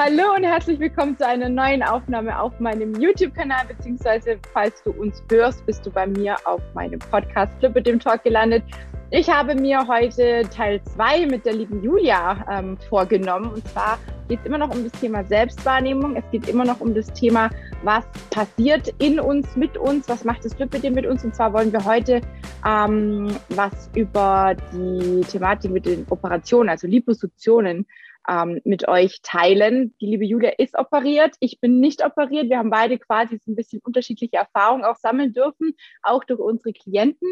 [0.00, 5.20] Hallo und herzlich willkommen zu einer neuen Aufnahme auf meinem YouTube-Kanal, beziehungsweise falls du uns
[5.28, 8.62] hörst, bist du bei mir auf meinem Podcast Flip mit dem Talk gelandet.
[9.10, 13.50] Ich habe mir heute Teil 2 mit der lieben Julia ähm, vorgenommen.
[13.50, 13.98] Und zwar
[14.28, 16.14] geht es immer noch um das Thema Selbstwahrnehmung.
[16.14, 17.50] Es geht immer noch um das Thema,
[17.82, 21.24] was passiert in uns, mit uns, was macht das Flip mit dem mit uns.
[21.24, 22.20] Und zwar wollen wir heute
[22.64, 27.84] ähm, was über die Thematik mit den Operationen, also Liposuktionen,
[28.28, 29.94] ähm, mit euch teilen.
[30.00, 32.50] Die liebe Julia ist operiert, ich bin nicht operiert.
[32.50, 36.72] Wir haben beide quasi so ein bisschen unterschiedliche Erfahrungen auch sammeln dürfen, auch durch unsere
[36.72, 37.28] Klienten.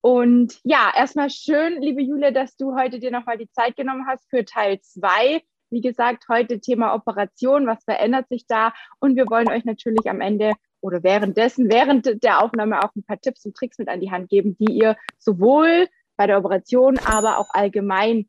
[0.00, 4.30] Und ja, erstmal schön, liebe Julia, dass du heute dir nochmal die Zeit genommen hast
[4.30, 5.42] für Teil 2.
[5.70, 8.72] Wie gesagt, heute Thema Operation, was verändert sich da?
[9.00, 13.20] Und wir wollen euch natürlich am Ende oder währenddessen, während der Aufnahme auch ein paar
[13.20, 17.38] Tipps und Tricks mit an die Hand geben, die ihr sowohl bei der Operation, aber
[17.38, 18.28] auch allgemein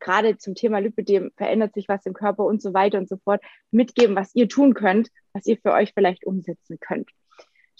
[0.00, 3.42] gerade zum Thema Lipidem verändert sich was im Körper und so weiter und so fort,
[3.70, 7.10] mitgeben, was ihr tun könnt, was ihr für euch vielleicht umsetzen könnt.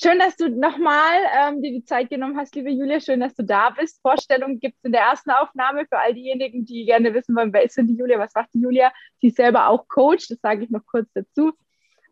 [0.02, 3.00] Schön, dass du nochmal ähm, dir die Zeit genommen hast, liebe Julia.
[3.00, 4.00] Schön, dass du da bist.
[4.00, 7.64] Vorstellung gibt es in der ersten Aufnahme für all diejenigen, die gerne wissen wollen, wer
[7.64, 8.92] ist denn die Julia, was macht die Julia.
[9.20, 11.52] Sie ist selber auch Coach, das sage ich noch kurz dazu.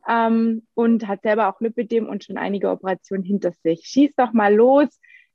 [0.06, 3.80] Ähm, und hat selber auch Lipidem und schon einige Operationen hinter sich.
[3.84, 4.88] Schieß doch mal los.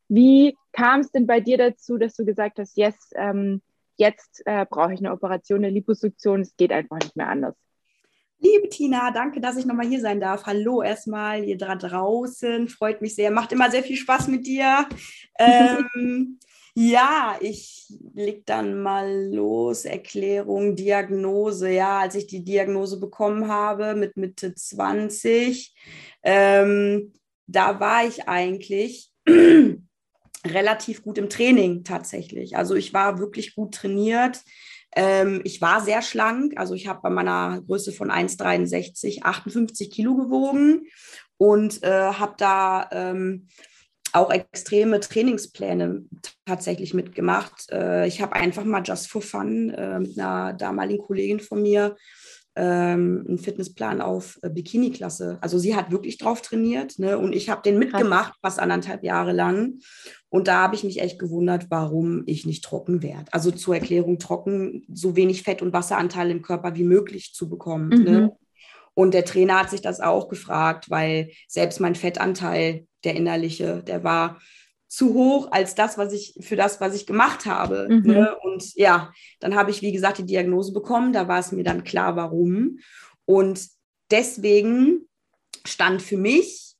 [0.07, 3.63] Wie kam es denn bei dir dazu, dass du gesagt hast, yes, ähm,
[3.97, 7.55] jetzt äh, brauche ich eine Operation, eine Liposuktion, es geht einfach nicht mehr anders?
[8.39, 10.45] Liebe Tina, danke, dass ich nochmal hier sein darf.
[10.45, 12.67] Hallo erstmal hier da draußen.
[12.67, 13.31] Freut mich sehr.
[13.31, 14.85] Macht immer sehr viel Spaß mit dir.
[15.39, 16.39] ähm,
[16.75, 19.85] ja, ich leg dann mal los.
[19.85, 21.71] Erklärung, Diagnose.
[21.71, 25.73] Ja, als ich die Diagnose bekommen habe mit Mitte 20,
[26.23, 27.13] ähm,
[27.47, 29.09] da war ich eigentlich
[30.45, 32.57] relativ gut im Training tatsächlich.
[32.57, 34.41] Also ich war wirklich gut trainiert.
[34.95, 40.15] Ähm, ich war sehr schlank, also ich habe bei meiner Größe von 1,63 58 Kilo
[40.15, 40.87] gewogen
[41.37, 43.47] und äh, habe da ähm,
[44.11, 46.03] auch extreme Trainingspläne
[46.45, 47.71] tatsächlich mitgemacht.
[47.71, 51.95] Äh, ich habe einfach mal just for fun äh, mit einer damaligen Kollegin von mir
[52.55, 55.39] ähm, einen Fitnessplan auf äh, Bikini-Klasse.
[55.41, 57.17] Also sie hat wirklich drauf trainiert ne?
[57.17, 59.79] und ich habe den mitgemacht, fast anderthalb Jahre lang.
[60.33, 63.31] Und da habe ich mich echt gewundert, warum ich nicht trocken werde.
[63.31, 67.89] Also zur Erklärung, trocken, so wenig Fett- und Wasseranteil im Körper wie möglich zu bekommen.
[67.89, 67.97] Ne?
[67.97, 68.03] Mhm.
[68.05, 68.37] Ne?
[68.95, 74.03] Und der Trainer hat sich das auch gefragt, weil selbst mein Fettanteil, der innerliche, der
[74.03, 74.41] war
[74.87, 77.87] zu hoch als das, was ich für das, was ich gemacht habe.
[77.87, 78.01] Mhm.
[78.01, 78.35] Ne?
[78.41, 81.13] Und ja, dann habe ich, wie gesagt, die Diagnose bekommen.
[81.13, 82.79] Da war es mir dann klar, warum.
[83.25, 83.67] Und
[84.09, 85.07] deswegen
[85.63, 86.72] stand für mich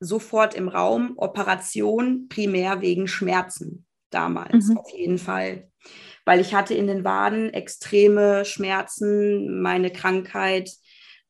[0.00, 4.78] sofort im Raum Operation primär wegen Schmerzen damals mhm.
[4.78, 5.70] auf jeden Fall.
[6.24, 9.60] Weil ich hatte in den Waden extreme Schmerzen.
[9.60, 10.70] Meine Krankheit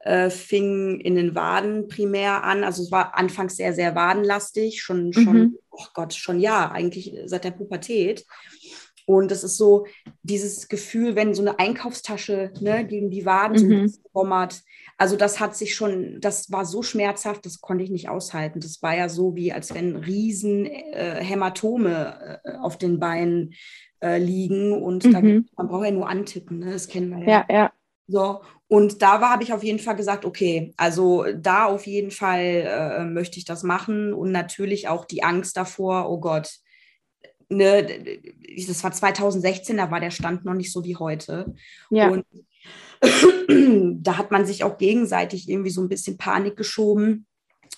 [0.01, 2.65] äh, fing in den Waden primär an.
[2.65, 5.13] Also es war anfangs sehr, sehr wadenlastig, schon, mhm.
[5.13, 8.25] schon, oh Gott, schon ja, eigentlich seit der Pubertät.
[9.07, 9.87] Und das ist so
[10.23, 13.89] dieses Gefühl, wenn so eine Einkaufstasche ne, gegen die Waden mhm.
[13.89, 14.63] so bommert.
[15.01, 18.61] Also das hat sich schon, das war so schmerzhaft, das konnte ich nicht aushalten.
[18.61, 23.55] Das war ja so wie, als wenn riesen äh, Hämatome äh, auf den Beinen
[24.03, 24.75] äh, liegen.
[24.75, 25.13] Und mhm.
[25.13, 25.21] da,
[25.57, 26.73] man braucht ja nur antippen, ne?
[26.73, 27.47] das kennen wir ja.
[27.49, 27.73] Ja, ja.
[28.09, 32.67] So, und da habe ich auf jeden Fall gesagt, okay, also da auf jeden Fall
[32.67, 36.59] äh, möchte ich das machen und natürlich auch die Angst davor, oh Gott,
[37.49, 37.87] ne,
[38.67, 41.55] das war 2016, da war der Stand noch nicht so wie heute.
[41.89, 42.11] Ja.
[42.11, 42.27] Und
[43.01, 47.27] da hat man sich auch gegenseitig irgendwie so ein bisschen Panik geschoben.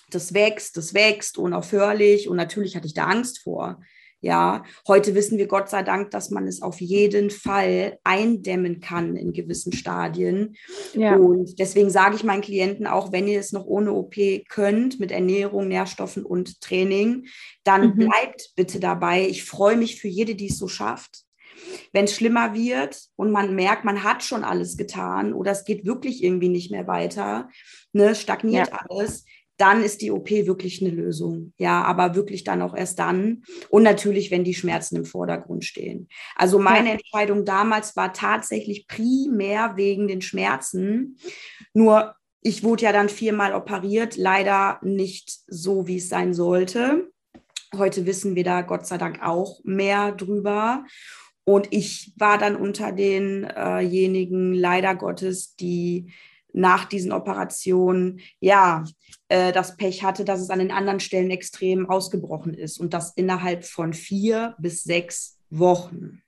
[0.09, 3.79] Das wächst, das wächst unaufhörlich und natürlich hatte ich da Angst vor.
[4.23, 9.17] Ja, heute wissen wir Gott sei Dank, dass man es auf jeden Fall eindämmen kann
[9.17, 10.55] in gewissen Stadien.
[10.93, 11.17] Ja.
[11.17, 14.15] Und deswegen sage ich meinen Klienten auch, wenn ihr es noch ohne OP
[14.47, 17.25] könnt, mit Ernährung, Nährstoffen und Training,
[17.65, 17.95] dann mhm.
[17.95, 19.27] bleibt bitte dabei.
[19.27, 21.25] Ich freue mich für jede, die es so schafft.
[21.91, 25.85] Wenn es schlimmer wird und man merkt, man hat schon alles getan oder es geht
[25.85, 27.49] wirklich irgendwie nicht mehr weiter,
[27.91, 28.85] ne, stagniert ja.
[28.87, 29.25] alles,
[29.57, 31.53] dann ist die OP wirklich eine Lösung.
[31.57, 33.43] Ja, aber wirklich dann auch erst dann.
[33.69, 36.09] Und natürlich, wenn die Schmerzen im Vordergrund stehen.
[36.35, 36.93] Also meine ja.
[36.95, 41.17] Entscheidung damals war tatsächlich primär wegen den Schmerzen.
[41.73, 47.11] Nur ich wurde ja dann viermal operiert, leider nicht so, wie es sein sollte.
[47.75, 50.85] Heute wissen wir da Gott sei Dank auch mehr drüber.
[51.45, 56.11] Und ich war dann unter denjenigen, äh leider Gottes, die
[56.53, 58.83] nach diesen Operationen, ja,
[59.27, 63.13] äh, das Pech hatte, dass es an den anderen Stellen extrem ausgebrochen ist und das
[63.15, 66.21] innerhalb von vier bis sechs Wochen.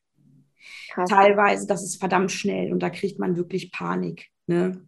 [0.90, 1.10] Krass.
[1.10, 4.30] Teilweise, das ist verdammt schnell und da kriegt man wirklich Panik.
[4.48, 4.84] Ne?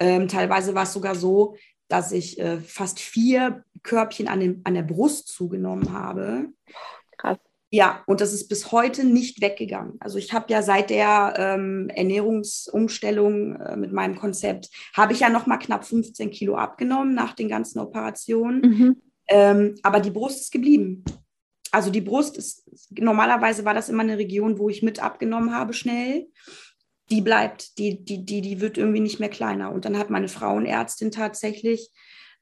[0.00, 1.56] Ähm, teilweise war es sogar so,
[1.88, 6.48] dass ich äh, fast vier Körbchen an, dem, an der Brust zugenommen habe.
[7.18, 7.38] Krass.
[7.74, 9.94] Ja, und das ist bis heute nicht weggegangen.
[9.98, 15.30] Also ich habe ja seit der ähm, Ernährungsumstellung äh, mit meinem Konzept, habe ich ja
[15.30, 18.60] noch mal knapp 15 Kilo abgenommen nach den ganzen Operationen.
[18.60, 19.02] Mhm.
[19.26, 21.02] Ähm, aber die Brust ist geblieben.
[21.70, 25.72] Also die Brust ist, normalerweise war das immer eine Region, wo ich mit abgenommen habe
[25.72, 26.26] schnell.
[27.10, 29.72] Die bleibt, die, die, die, die wird irgendwie nicht mehr kleiner.
[29.72, 31.90] Und dann hat meine Frauenärztin tatsächlich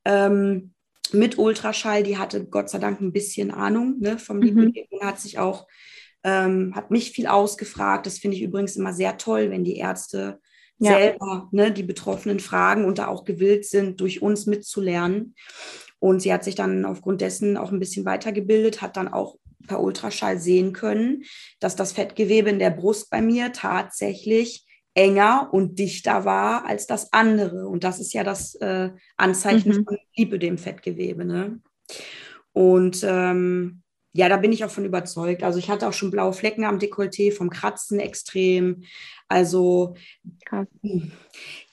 [0.05, 0.75] ähm,
[1.15, 4.73] mit Ultraschall, die hatte Gott sei Dank ein bisschen Ahnung ne, vom mhm.
[4.91, 5.67] Und hat sich auch,
[6.25, 8.07] ähm, hat mich viel ausgefragt.
[8.07, 10.41] Das finde ich übrigens immer sehr toll, wenn die Ärzte
[10.79, 10.93] ja.
[10.93, 15.35] selber ne, die Betroffenen fragen und da auch gewillt sind, durch uns mitzulernen.
[15.99, 19.37] Und sie hat sich dann aufgrund dessen auch ein bisschen weitergebildet, hat dann auch
[19.67, 21.25] per Ultraschall sehen können,
[21.61, 24.67] dass das Fettgewebe in der Brust bei mir tatsächlich
[25.01, 27.67] enger und dichter war als das andere.
[27.67, 29.85] Und das ist ja das äh, Anzeichen mhm.
[29.85, 31.25] von Lipödem-Fettgewebe.
[31.25, 31.61] Ne?
[32.53, 33.81] Und ähm,
[34.13, 35.43] ja, da bin ich auch von überzeugt.
[35.43, 38.83] Also ich hatte auch schon blaue Flecken am Dekolleté vom Kratzen extrem.
[39.27, 39.95] Also
[40.45, 40.67] Krass.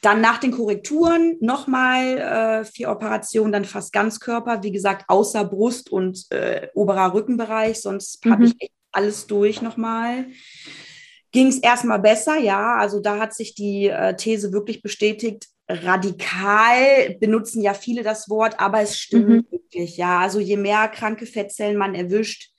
[0.01, 4.63] Dann nach den Korrekturen nochmal äh, vier Operationen, dann fast Ganzkörper.
[4.63, 7.81] Wie gesagt, außer Brust und äh, oberer Rückenbereich.
[7.81, 8.31] Sonst mhm.
[8.31, 10.27] habe ich echt alles durch nochmal
[11.37, 12.77] ging es erstmal besser, ja.
[12.77, 15.45] Also da hat sich die äh, These wirklich bestätigt.
[15.69, 19.45] Radikal benutzen ja viele das Wort, aber es stimmt mhm.
[19.51, 20.17] wirklich, ja.
[20.17, 22.49] Also je mehr kranke Fettzellen man erwischt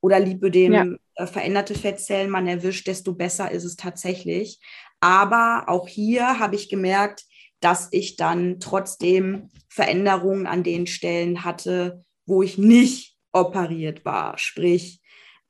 [0.00, 0.86] oder Lipödem ja.
[1.16, 4.60] äh, veränderte Fettzellen man erwischt, desto besser ist es tatsächlich.
[5.00, 7.24] Aber auch hier habe ich gemerkt,
[7.58, 14.38] dass ich dann trotzdem Veränderungen an den Stellen hatte, wo ich nicht operiert war.
[14.38, 15.00] Sprich,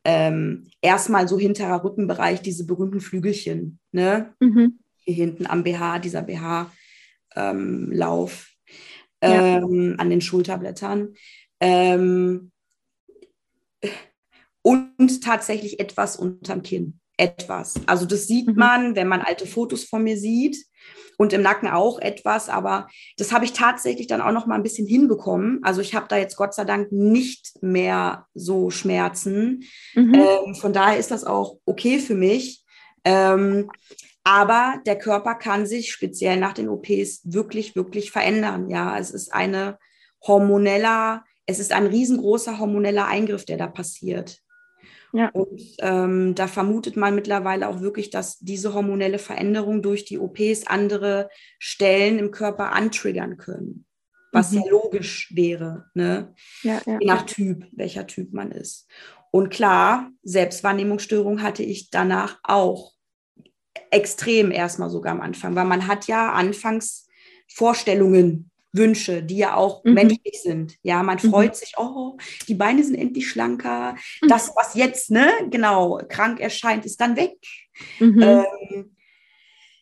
[0.04, 4.34] ähm, erstmal so hinterer Rückenbereich diese berühmten Flügelchen, ne?
[4.40, 4.78] Mhm.
[4.96, 6.70] Hier hinten am BH, dieser BH-Lauf
[7.34, 7.92] ähm,
[9.42, 9.96] ähm, ja.
[9.96, 11.14] an den Schulterblättern.
[11.60, 12.52] Ähm,
[14.62, 17.00] und tatsächlich etwas unterm Kinn.
[17.18, 17.74] Etwas.
[17.86, 18.54] Also das sieht mhm.
[18.54, 20.56] man, wenn man alte Fotos von mir sieht
[21.18, 22.86] und im Nacken auch etwas, aber
[23.16, 25.58] das habe ich tatsächlich dann auch noch mal ein bisschen hinbekommen.
[25.64, 29.64] Also ich habe da jetzt Gott sei Dank nicht mehr so Schmerzen.
[29.94, 30.14] Mhm.
[30.14, 32.64] Ähm, von daher ist das auch okay für mich.
[33.04, 33.68] Ähm,
[34.22, 38.70] aber der Körper kann sich speziell nach den OPs wirklich, wirklich verändern.
[38.70, 39.78] Ja, es ist eine
[40.24, 44.38] hormoneller, es ist ein riesengroßer hormoneller Eingriff, der da passiert.
[45.12, 45.30] Ja.
[45.30, 50.66] Und ähm, da vermutet man mittlerweile auch wirklich, dass diese hormonelle Veränderung durch die OPs
[50.66, 53.86] andere Stellen im Körper antriggern können.
[54.32, 54.58] Was mhm.
[54.58, 56.34] ja logisch wäre, ne?
[56.62, 58.86] Ja, ja, Je nach Typ, welcher Typ man ist.
[59.30, 62.92] Und klar, Selbstwahrnehmungsstörung hatte ich danach auch
[63.90, 67.08] extrem erstmal sogar am Anfang, weil man hat ja anfangs
[67.46, 69.92] Vorstellungen Wünsche, die ja auch mhm.
[69.92, 70.76] menschlich sind.
[70.82, 71.30] Ja, man mhm.
[71.30, 72.16] freut sich, oh,
[72.48, 73.96] die Beine sind endlich schlanker.
[74.22, 74.28] Mhm.
[74.28, 77.36] Das, was jetzt, ne, genau, krank erscheint, ist dann weg.
[78.00, 78.22] Mhm.
[78.22, 78.96] Ähm,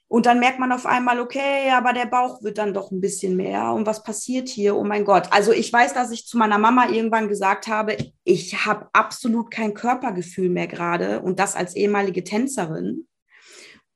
[0.09, 3.37] und dann merkt man auf einmal, okay, aber der Bauch wird dann doch ein bisschen
[3.37, 3.73] mehr.
[3.73, 4.77] Und was passiert hier?
[4.77, 5.29] Oh mein Gott.
[5.31, 9.75] Also ich weiß, dass ich zu meiner Mama irgendwann gesagt habe, ich habe absolut kein
[9.75, 11.21] Körpergefühl mehr gerade.
[11.23, 13.09] Und das als ehemalige Tänzerin.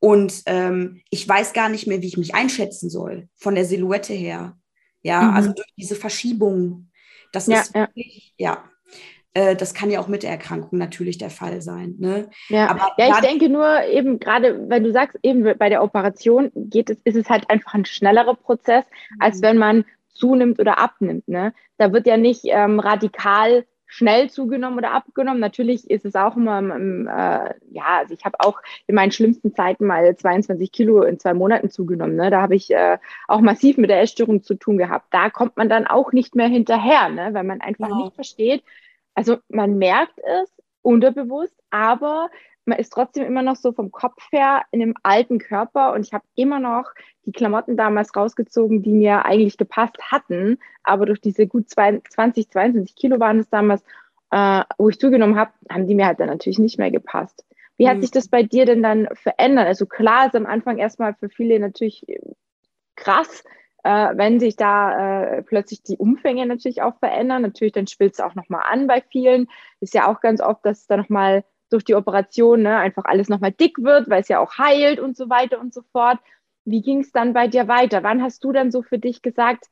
[0.01, 4.15] Und ähm, ich weiß gar nicht mehr, wie ich mich einschätzen soll, von der Silhouette
[4.15, 4.59] her.
[5.03, 5.35] Ja, mhm.
[5.35, 6.91] also durch diese Verschiebung.
[7.33, 8.53] Das ja, ist wirklich, ja.
[8.53, 8.65] ja.
[9.33, 11.95] Äh, das kann ja auch mit der Erkrankung natürlich der Fall sein.
[11.99, 12.31] Ne?
[12.49, 16.51] Ja, Aber ja ich denke nur eben gerade, wenn du sagst, eben bei der Operation
[16.55, 19.17] geht es, ist es halt einfach ein schnellerer Prozess, mhm.
[19.21, 21.29] als wenn man zunimmt oder abnimmt.
[21.29, 21.55] Ne?
[21.79, 25.41] Da wird ja nicht ähm, radikal schnell zugenommen oder abgenommen.
[25.41, 29.53] Natürlich ist es auch immer, im, äh, ja, also ich habe auch in meinen schlimmsten
[29.53, 32.15] Zeiten mal 22 Kilo in zwei Monaten zugenommen.
[32.15, 32.31] Ne?
[32.31, 35.07] Da habe ich äh, auch massiv mit der Essstörung zu tun gehabt.
[35.11, 37.31] Da kommt man dann auch nicht mehr hinterher, ne?
[37.33, 37.97] weil man einfach ja.
[37.97, 38.63] nicht versteht.
[39.17, 42.31] Also man merkt es unterbewusst, aber
[42.71, 46.13] man ist trotzdem immer noch so vom Kopf her in einem alten Körper und ich
[46.15, 46.91] habe immer noch
[47.27, 52.97] die Klamotten damals rausgezogen, die mir eigentlich gepasst hatten, aber durch diese gut 20, 22
[52.97, 53.83] Kilo waren es damals,
[54.31, 57.45] äh, wo ich zugenommen habe, haben die mir halt dann natürlich nicht mehr gepasst.
[57.77, 58.03] Wie hat mhm.
[58.03, 59.67] sich das bei dir denn dann verändert?
[59.67, 62.07] Also klar ist am Anfang erstmal für viele natürlich
[62.95, 63.43] krass,
[63.83, 67.43] äh, wenn sich da äh, plötzlich die Umfänge natürlich auch verändern.
[67.43, 69.49] Natürlich, dann spielt es auch nochmal an bei vielen.
[69.81, 73.29] Ist ja auch ganz oft, dass es da nochmal durch die Operation ne, einfach alles
[73.29, 76.19] nochmal dick wird, weil es ja auch heilt und so weiter und so fort.
[76.65, 78.03] Wie ging es dann bei dir weiter?
[78.03, 79.67] Wann hast du dann so für dich gesagt,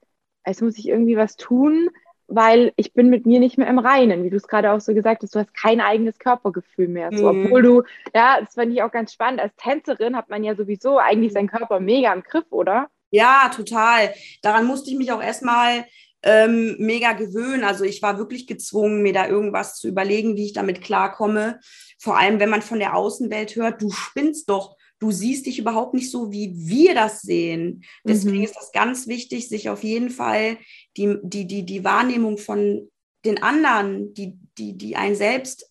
[0.45, 1.91] es muss ich irgendwie was tun?
[2.31, 4.93] weil ich bin mit mir nicht mehr im Reinen, wie du es gerade auch so
[4.93, 7.15] gesagt hast, du hast kein eigenes Körpergefühl mehr.
[7.15, 7.47] So, Mhm.
[7.47, 7.83] obwohl du,
[8.15, 9.41] ja, das fand ich auch ganz spannend.
[9.41, 12.91] Als Tänzerin hat man ja sowieso eigentlich seinen Körper mega im Griff, oder?
[13.11, 14.13] Ja, total.
[14.43, 15.87] Daran musste ich mich auch erstmal
[16.23, 17.65] ähm, mega gewöhnen.
[17.65, 21.61] Also ich war wirklich gezwungen, mir da irgendwas zu überlegen, wie ich damit klarkomme.
[21.99, 25.95] Vor allem, wenn man von der Außenwelt hört, du spinnst doch, du siehst dich überhaupt
[25.95, 27.85] nicht so, wie wir das sehen.
[28.05, 28.45] Deswegen Mhm.
[28.45, 30.59] ist das ganz wichtig, sich auf jeden Fall
[30.97, 32.89] die, die, die, die Wahrnehmung von
[33.25, 35.71] den anderen, die, die, die einen selbst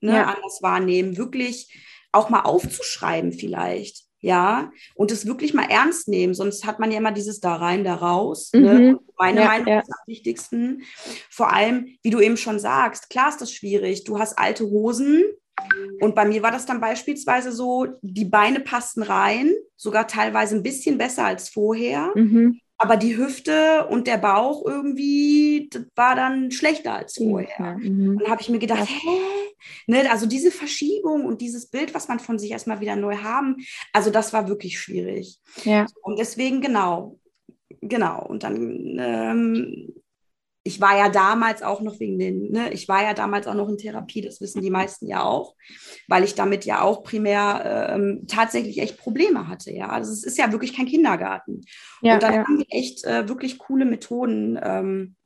[0.00, 0.24] ne, Ja.
[0.26, 1.72] anders wahrnehmen, wirklich
[2.12, 4.04] auch mal aufzuschreiben vielleicht.
[4.20, 7.84] Ja, und es wirklich mal ernst nehmen, sonst hat man ja immer dieses da rein,
[7.84, 8.50] da raus.
[8.52, 8.74] Ne?
[8.74, 8.94] Mhm.
[8.96, 9.78] Und Meine Ja, Meinung ja.
[9.80, 10.82] ist am wichtigsten.
[11.30, 14.02] Vor allem, wie du eben schon sagst, klar ist das schwierig.
[14.02, 15.22] Du hast alte Hosen
[16.00, 20.62] und bei mir war das dann beispielsweise so, die Beine passten rein, sogar teilweise ein
[20.62, 22.12] bisschen besser als vorher.
[22.14, 22.60] Mhm.
[22.80, 27.48] Aber die Hüfte und der Bauch irgendwie, war dann schlechter als vorher.
[27.58, 27.76] Ja.
[27.76, 28.10] Mhm.
[28.10, 29.18] Und dann habe ich mir gedacht, hä?
[29.88, 33.56] Ne, also diese Verschiebung und dieses Bild, was man von sich erstmal wieder neu haben,
[33.92, 35.38] also das war wirklich schwierig.
[35.64, 35.86] ja.
[36.02, 37.18] Und deswegen, genau,
[37.80, 38.24] genau.
[38.24, 39.94] Und dann, ähm,
[40.68, 43.70] ich war ja damals auch noch wegen den, ne, ich war ja damals auch noch
[43.70, 45.54] in Therapie, das wissen die meisten ja auch,
[46.08, 49.88] weil ich damit ja auch primär ähm, tatsächlich echt Probleme hatte, ja.
[49.88, 51.62] Also es ist ja wirklich kein Kindergarten.
[52.02, 52.44] Ja, und dann ja.
[52.44, 55.16] haben wir echt äh, wirklich coole Methoden ähm,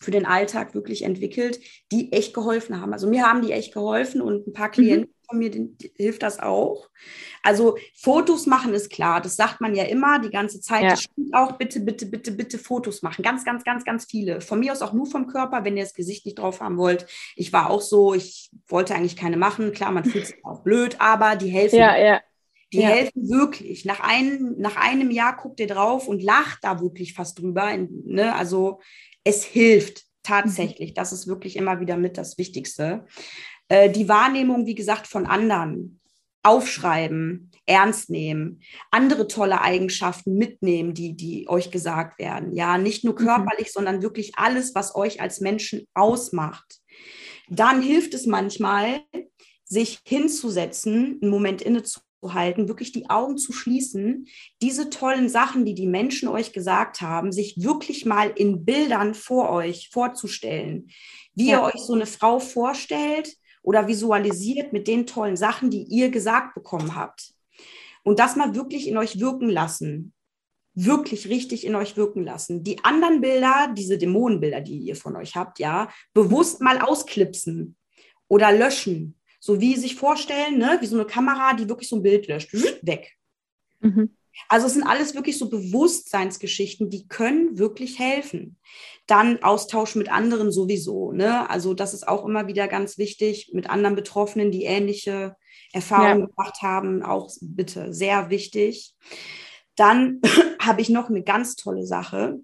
[0.00, 1.58] für den Alltag wirklich entwickelt,
[1.90, 2.92] die echt geholfen haben.
[2.92, 6.38] Also mir haben die echt geholfen und ein paar Klienten von mir den, hilft das
[6.38, 6.88] auch.
[7.42, 10.82] Also Fotos machen ist klar, das sagt man ja immer die ganze Zeit.
[10.84, 10.90] Ja.
[10.90, 13.22] Das stimmt auch, bitte, bitte, bitte, bitte Fotos machen.
[13.22, 14.40] Ganz, ganz, ganz, ganz viele.
[14.40, 17.06] Von mir aus auch nur vom Körper, wenn ihr das Gesicht nicht drauf haben wollt.
[17.36, 19.72] Ich war auch so, ich wollte eigentlich keine machen.
[19.72, 21.78] Klar, man fühlt sich auch blöd, aber die helfen.
[21.78, 22.20] ja, ja.
[22.72, 22.88] Die Ja.
[22.88, 23.84] helfen wirklich.
[23.84, 27.76] Nach, ein, nach einem Jahr guckt ihr drauf und lacht da wirklich fast drüber.
[27.76, 28.34] Ne?
[28.34, 28.80] Also
[29.22, 30.94] es hilft tatsächlich.
[30.94, 33.06] Das ist wirklich immer wieder mit das Wichtigste.
[33.74, 36.00] Äh, die Wahrnehmung, wie gesagt, von anderen.
[36.46, 42.54] Aufschreiben, ernst nehmen, andere tolle Eigenschaften mitnehmen, die, die euch gesagt werden.
[42.54, 43.24] Ja, nicht nur Mhm.
[43.24, 46.80] körperlich, sondern wirklich alles, was euch als Menschen ausmacht.
[47.48, 49.00] Dann hilft es manchmal,
[49.64, 54.26] sich hinzusetzen, einen Moment innezuhalten, wirklich die Augen zu schließen,
[54.60, 59.48] diese tollen Sachen, die die Menschen euch gesagt haben, sich wirklich mal in Bildern vor
[59.48, 60.90] euch vorzustellen.
[61.34, 61.60] Wie Ja.
[61.60, 66.54] ihr euch so eine Frau vorstellt oder visualisiert mit den tollen Sachen, die ihr gesagt
[66.54, 67.32] bekommen habt.
[68.04, 70.12] Und das mal wirklich in euch wirken lassen.
[70.74, 72.62] Wirklich richtig in euch wirken lassen.
[72.62, 77.76] Die anderen Bilder, diese Dämonenbilder, die ihr von euch habt, ja, bewusst mal ausklipsen
[78.28, 79.18] oder löschen.
[79.40, 82.52] So wie sich vorstellen, ne, wie so eine Kamera, die wirklich so ein Bild löscht.
[82.82, 83.16] Weg.
[83.80, 84.14] Mhm.
[84.48, 88.58] Also es sind alles wirklich so Bewusstseinsgeschichten, die können wirklich helfen.
[89.06, 91.12] Dann Austausch mit anderen sowieso.
[91.12, 91.48] Ne?
[91.48, 95.36] Also das ist auch immer wieder ganz wichtig mit anderen Betroffenen, die ähnliche
[95.72, 96.26] Erfahrungen Ja.
[96.26, 97.02] gemacht haben.
[97.02, 98.94] Auch bitte sehr wichtig.
[99.76, 100.20] Dann
[100.60, 102.38] habe ich noch eine ganz tolle Sache.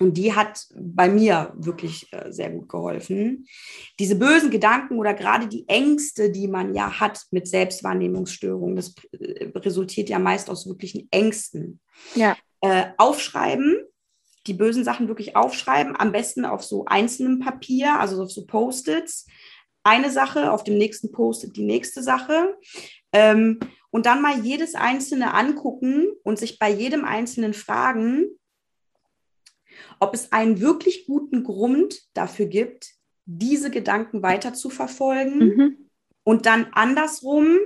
[0.00, 3.46] Und die hat bei mir wirklich äh, sehr gut geholfen.
[3.98, 9.50] Diese bösen Gedanken oder gerade die Ängste, die man ja hat mit Selbstwahrnehmungsstörungen, das äh,
[9.56, 11.80] resultiert ja meist aus wirklichen Ängsten.
[12.14, 12.36] Ja.
[12.60, 13.76] Äh, aufschreiben,
[14.46, 19.26] die bösen Sachen wirklich aufschreiben, am besten auf so einzelnem Papier, also auf so Post-its.
[19.82, 22.56] Eine Sache, auf dem nächsten Post-it die nächste Sache.
[23.12, 23.58] Ähm,
[23.90, 28.26] und dann mal jedes einzelne angucken und sich bei jedem einzelnen fragen,
[30.00, 32.94] ob es einen wirklich guten Grund dafür gibt,
[33.24, 35.38] diese Gedanken weiter zu verfolgen.
[35.38, 35.90] Mhm.
[36.24, 37.56] Und dann andersrum,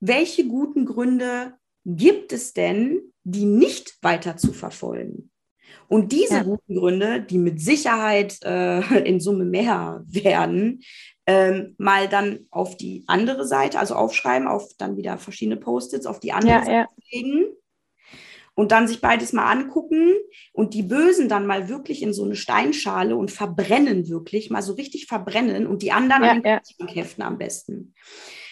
[0.00, 5.30] welche guten Gründe gibt es denn, die nicht weiter zu verfolgen?
[5.88, 6.42] Und diese Ja.
[6.42, 10.82] guten Gründe, die mit Sicherheit äh, in Summe mehr werden,
[11.26, 16.18] ähm, mal dann auf die andere Seite, also aufschreiben, auf dann wieder verschiedene Post-its, auf
[16.18, 16.88] die andere Ja, Seite ja.
[17.12, 17.44] legen
[18.54, 20.12] und dann sich beides mal angucken
[20.52, 24.74] und die Bösen dann mal wirklich in so eine Steinschale und verbrennen wirklich, mal so
[24.74, 26.94] richtig verbrennen und die anderen Ja, an den ja.
[26.94, 27.94] Heften am besten.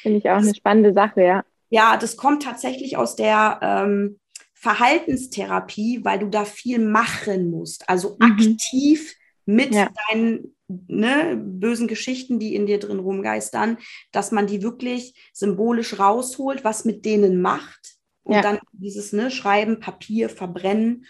[0.03, 1.45] Finde ich auch eine spannende Sache, ja.
[1.69, 4.19] Ja, das kommt tatsächlich aus der ähm,
[4.55, 7.89] Verhaltenstherapie, weil du da viel machen musst.
[7.89, 8.27] Also Mhm.
[8.33, 9.15] aktiv
[9.47, 9.91] mit Ja.
[10.11, 13.79] deinen ne, bösen Geschichten, die in dir drin rumgeistern,
[14.13, 18.00] dass man die wirklich symbolisch rausholt, was mit denen macht.
[18.23, 18.43] Und Ja.
[18.43, 21.07] dann dieses ne, Schreiben, Papier, Verbrennen.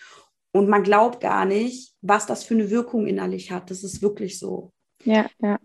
[0.52, 3.70] Und man glaubt gar nicht, was das für eine Wirkung innerlich hat.
[3.70, 4.72] Das ist wirklich so
[5.04, 5.58] Ja, ja.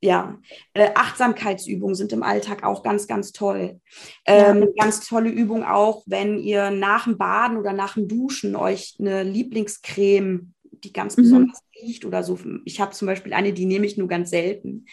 [0.00, 0.38] ja,
[0.74, 3.80] äh, Achtsamkeitsübungen sind im Alltag auch ganz, ganz toll.
[4.26, 4.50] Ja.
[4.50, 8.96] Ähm, Ganz tolle Übung auch, wenn ihr nach dem Baden oder nach dem Duschen euch
[8.98, 10.52] eine Lieblingscreme
[10.84, 11.22] die ganz mhm.
[11.22, 12.38] besonders riecht oder so.
[12.64, 14.86] Ich habe zum Beispiel eine, die nehme ich nur ganz selten,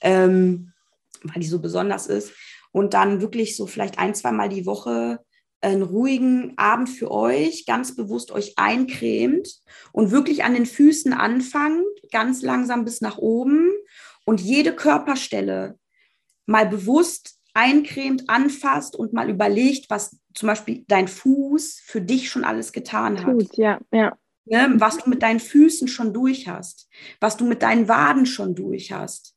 [0.00, 0.72] ähm,
[1.22, 2.32] weil die so besonders ist.
[2.72, 5.20] Und dann wirklich so vielleicht ein, zwei Mal die Woche
[5.64, 9.60] einen ruhigen Abend für euch, ganz bewusst euch eincremt
[9.92, 13.70] und wirklich an den Füßen anfangt, ganz langsam bis nach oben
[14.24, 15.78] und jede Körperstelle
[16.46, 22.44] mal bewusst eincremt, anfasst und mal überlegt, was zum Beispiel dein Fuß für dich schon
[22.44, 23.32] alles getan hat.
[23.32, 24.16] Tut, ja, ja.
[24.46, 28.54] Ne, was du mit deinen Füßen schon durch hast, was du mit deinen Waden schon
[28.54, 29.34] durch hast.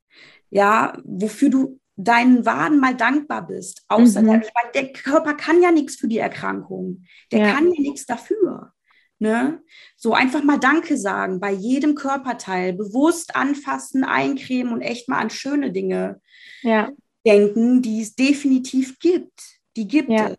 [0.50, 3.84] Ja, wofür du deinen Waden mal dankbar bist.
[3.88, 4.28] Außer mhm.
[4.28, 7.04] der, der, Körper kann ja nichts für die Erkrankung.
[7.32, 7.54] Der ja.
[7.54, 8.72] kann ja nichts dafür.
[9.20, 9.64] Ne?
[9.96, 15.32] So einfach mal Danke sagen bei jedem Körperteil, bewusst anfassen, eincremen und echt mal an
[15.32, 16.22] schöne Dinge
[16.62, 16.92] ja.
[17.26, 19.42] denken, die es definitiv gibt.
[19.76, 20.28] Die gibt ja.
[20.28, 20.38] es.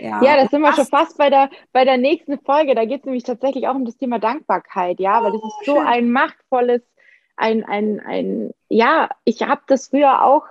[0.00, 2.74] Ja, ja das sind wir schon fast bei der, bei der nächsten Folge.
[2.74, 5.64] Da geht es nämlich tatsächlich auch um das Thema Dankbarkeit, ja, oh, weil das ist
[5.64, 6.82] so ein machtvolles
[7.36, 10.44] ein, ein, ein, ja, ich habe das früher auch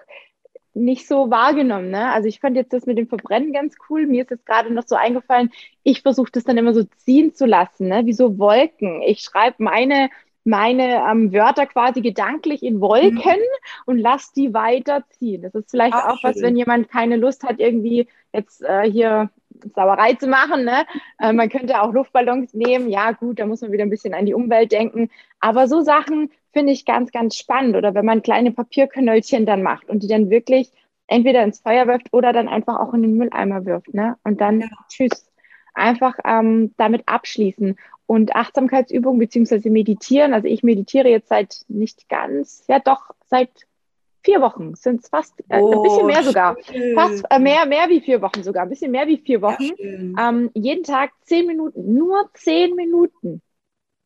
[0.75, 1.89] nicht so wahrgenommen.
[1.89, 2.11] Ne?
[2.11, 4.05] Also ich fand jetzt das mit dem Verbrennen ganz cool.
[4.05, 5.51] Mir ist jetzt gerade noch so eingefallen,
[5.83, 8.05] ich versuche das dann immer so ziehen zu lassen, ne?
[8.05, 9.01] wie so Wolken.
[9.01, 10.09] Ich schreibe meine,
[10.43, 13.85] meine ähm, Wörter quasi gedanklich in Wolken mhm.
[13.85, 15.41] und lasse die weiterziehen.
[15.41, 16.31] Das ist vielleicht Ach, auch schön.
[16.31, 19.29] was, wenn jemand keine Lust hat, irgendwie jetzt äh, hier
[19.73, 20.65] Sauerei zu machen.
[20.65, 20.85] Ne?
[21.19, 22.89] Äh, man könnte auch Luftballons nehmen.
[22.89, 25.09] Ja, gut, da muss man wieder ein bisschen an die Umwelt denken.
[25.39, 27.75] Aber so Sachen finde ich ganz, ganz spannend.
[27.75, 30.71] Oder wenn man kleine Papierknöllchen dann macht und die dann wirklich
[31.07, 33.93] entweder ins Feuer wirft oder dann einfach auch in den Mülleimer wirft.
[33.93, 34.17] Ne?
[34.23, 34.67] Und dann ja.
[34.89, 35.31] tschüss.
[35.73, 37.77] Einfach ähm, damit abschließen.
[38.07, 40.33] Und Achtsamkeitsübungen beziehungsweise meditieren.
[40.33, 43.49] Also ich meditiere jetzt seit nicht ganz, ja doch, seit
[44.25, 46.57] vier Wochen sind es fast, äh, oh, ein bisschen mehr sogar.
[46.63, 46.95] Schön.
[46.95, 49.71] Fast äh, mehr, mehr wie vier Wochen sogar, ein bisschen mehr wie vier Wochen.
[49.77, 53.41] Ja, ähm, jeden Tag zehn Minuten, nur zehn Minuten.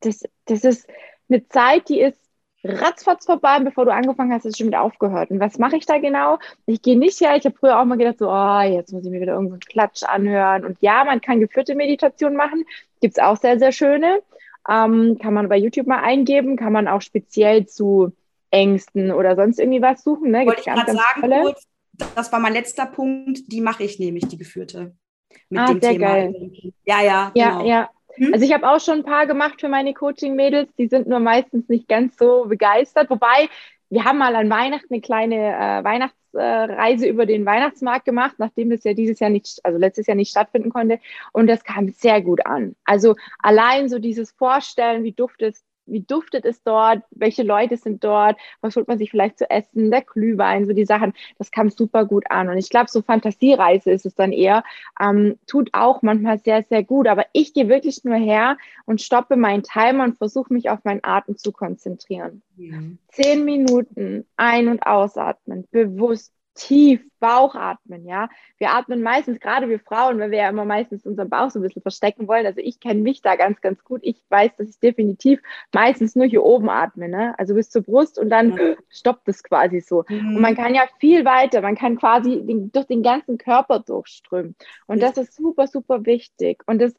[0.02, 0.88] Das, das ist
[1.30, 2.20] eine Zeit, die ist
[2.64, 5.32] ratzfatz vorbei, bevor du angefangen hast, ist schon wieder aufgehört.
[5.32, 6.40] Und was mache ich da genau?
[6.66, 7.36] Ich gehe nicht her.
[7.38, 10.04] Ich habe früher auch mal gedacht, so, oh, jetzt muss ich mir wieder irgendeinen Klatsch
[10.04, 10.66] anhören.
[10.66, 12.66] Und ja, man kann geführte Meditation machen.
[13.00, 14.22] Gibt es auch sehr, sehr schöne.
[14.70, 16.58] Ähm, kann man bei YouTube mal eingeben.
[16.58, 18.12] Kann man auch speziell zu
[18.52, 20.32] Ängsten oder sonst irgendwie was suchen.
[20.32, 20.46] Ne?
[20.46, 21.68] Wollte ich gerade sagen, kurz,
[22.16, 23.52] das war mein letzter Punkt.
[23.52, 24.96] Die mache ich nämlich, die geführte.
[25.50, 26.08] Mit ah, dem sehr Thema.
[26.08, 26.52] geil.
[26.86, 27.66] Ja, ja, ja, genau.
[27.66, 27.90] ja.
[28.16, 28.34] Hm?
[28.34, 31.70] Also ich habe auch schon ein paar gemacht für meine Coaching-Mädels, die sind nur meistens
[31.70, 33.10] nicht ganz so begeistert.
[33.10, 33.50] Wobei,
[33.90, 38.84] wir haben mal an Weihnachten eine kleine äh, Weihnachtsreise über den Weihnachtsmarkt gemacht, nachdem das
[38.84, 41.00] ja dieses Jahr nicht, also letztes Jahr nicht stattfinden konnte.
[41.34, 42.76] Und das kam sehr gut an.
[42.86, 45.58] Also allein so dieses Vorstellen, wie duftet
[45.92, 49.92] wie duftet es dort, welche Leute sind dort, was holt man sich vielleicht zu essen,
[49.92, 52.50] der Glühwein, so die Sachen, das kam super gut an.
[52.50, 54.64] Und ich glaube, so Fantasiereise ist es dann eher,
[55.00, 57.08] ähm, tut auch manchmal sehr, sehr gut.
[57.08, 61.04] Aber ich gehe wirklich nur her und stoppe meinen Timer und versuche mich auf meinen
[61.04, 62.42] Atem zu konzentrieren.
[62.56, 62.98] Mhm.
[63.10, 68.30] Zehn Minuten ein- und ausatmen, bewusst tief Bauch atmen, ja.
[68.58, 71.62] Wir atmen meistens, gerade wir Frauen, weil wir ja immer meistens unseren Bauch so ein
[71.62, 72.46] bisschen verstecken wollen.
[72.46, 74.02] Also ich kenne mich da ganz, ganz gut.
[74.04, 75.42] Ich weiß, dass ich definitiv
[75.74, 77.36] meistens nur hier oben atme, ne?
[77.38, 78.76] Also bis zur Brust und dann ja.
[78.90, 80.04] stoppt es quasi so.
[80.08, 80.36] Mhm.
[80.36, 84.56] Und man kann ja viel weiter, man kann quasi den, durch den ganzen Körper durchströmen.
[84.88, 86.64] Und das ist super, super wichtig.
[86.66, 86.94] Und das,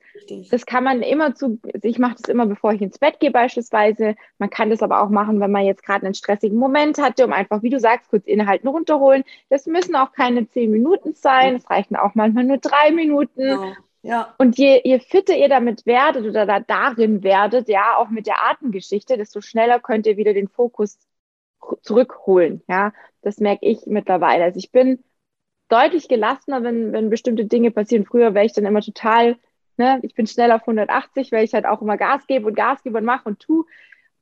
[0.51, 4.15] das kann man immer zu, ich mache das immer, bevor ich ins Bett gehe beispielsweise.
[4.39, 7.33] Man kann das aber auch machen, wenn man jetzt gerade einen stressigen Moment hatte, um
[7.33, 9.25] einfach, wie du sagst, kurz innehalten, runterholen.
[9.49, 13.47] Das müssen auch keine zehn Minuten sein, es reichen auch manchmal nur drei Minuten.
[13.47, 13.77] Ja.
[14.03, 14.35] Ja.
[14.39, 18.43] Und je, je fitter ihr damit werdet oder da darin werdet, ja, auch mit der
[18.43, 20.99] Atemgeschichte, desto schneller könnt ihr wieder den Fokus
[21.83, 22.63] zurückholen.
[22.69, 22.93] Ja,
[23.23, 24.45] das merke ich mittlerweile.
[24.45, 25.05] Also ich bin
[25.69, 28.07] deutlich gelassener, wenn, wenn bestimmte Dinge passieren.
[28.07, 29.37] Früher wäre ich dann immer total,
[29.77, 32.83] ne, ich bin schnell auf 180, weil ich halt auch immer Gas gebe und Gas
[32.83, 33.67] gebe und mache und tu.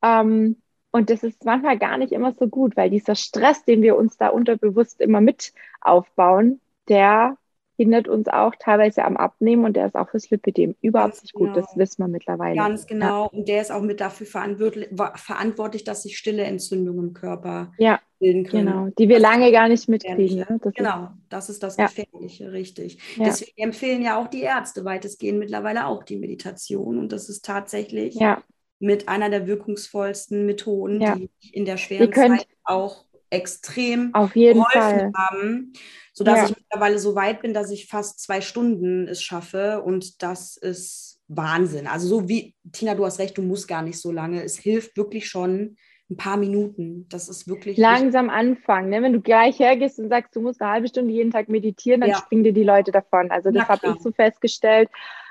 [0.03, 3.96] Ähm, und das ist manchmal gar nicht immer so gut, weil dieser Stress, den wir
[3.96, 7.37] uns da unterbewusst immer mit aufbauen, der
[7.77, 11.35] hindert uns auch teilweise am Abnehmen und der ist auch fürs Lipidem überhaupt Ganz nicht
[11.35, 11.55] gut.
[11.55, 11.61] Genau.
[11.61, 12.57] Das wissen wir mittlerweile.
[12.57, 13.24] Ganz genau.
[13.24, 13.38] Ja.
[13.38, 18.01] Und der ist auch mit dafür verantwortlich, dass sich stille Entzündungen im Körper ja.
[18.18, 18.66] bilden können.
[18.66, 20.38] Genau, die wir lange gar nicht mitkriegen.
[20.38, 20.59] Ne?
[20.61, 22.51] Das genau, ist, das ist das Gefährliche, ja.
[22.51, 23.01] richtig.
[23.16, 26.98] Deswegen empfehlen ja auch die Ärzte weitestgehend mittlerweile auch die Meditation.
[26.98, 28.42] Und das ist tatsächlich ja
[28.79, 31.17] mit einer der wirkungsvollsten Methoden, ja.
[31.17, 35.12] die in der schweren Zeit auch extrem auf jeden Fall.
[35.17, 35.73] haben,
[36.12, 36.45] sodass ja.
[36.47, 41.21] ich mittlerweile so weit bin, dass ich fast zwei Stunden es schaffe und das ist
[41.29, 41.87] Wahnsinn.
[41.87, 44.43] Also so wie, Tina, du hast recht, du musst gar nicht so lange.
[44.43, 45.77] Es hilft wirklich schon
[46.11, 47.07] ein paar Minuten.
[47.11, 47.77] Das ist wirklich.
[47.77, 48.88] Langsam anfangen.
[48.88, 49.03] Ne?
[49.03, 52.11] Wenn du gleich hergehst und sagst, du musst eine halbe Stunde jeden Tag meditieren, dann
[52.11, 52.17] ja.
[52.17, 53.31] springen dir die Leute davon.
[53.31, 54.88] Also das habe ich so festgestellt.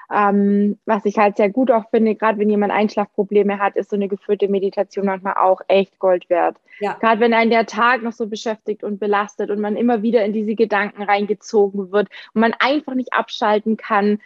[0.09, 3.97] Ähm, was ich halt sehr gut auch finde, gerade wenn jemand Einschlafprobleme hat, ist so
[3.97, 6.55] eine geführte Meditation manchmal auch echt Gold wert.
[6.79, 6.93] Ja.
[6.93, 10.31] Gerade wenn einen der Tag noch so beschäftigt und belastet und man immer wieder in
[10.31, 14.19] diese Gedanken reingezogen wird und man einfach nicht abschalten kann.